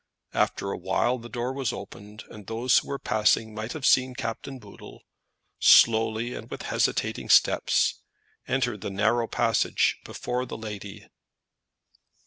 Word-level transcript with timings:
After 0.33 0.71
a 0.71 0.79
while 0.79 1.19
the 1.19 1.29
door 1.29 1.53
was 1.53 1.71
opened, 1.71 2.23
and 2.31 2.47
those 2.47 2.79
who 2.79 2.87
were 2.87 2.97
passing 2.97 3.53
might 3.53 3.73
have 3.73 3.85
seen 3.85 4.15
Captain 4.15 4.57
Boodle, 4.57 5.03
slowly 5.59 6.33
and 6.33 6.49
with 6.49 6.63
hesitating 6.63 7.29
steps, 7.29 7.99
enter 8.47 8.77
the 8.77 8.89
narrow 8.89 9.27
passage 9.27 9.97
before 10.03 10.47
the 10.47 10.57
lady. 10.57 11.07